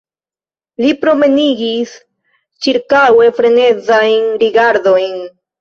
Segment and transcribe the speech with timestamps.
[0.83, 1.93] Li promenigis
[2.67, 5.19] ĉirkaŭe frenezajn rigardojn.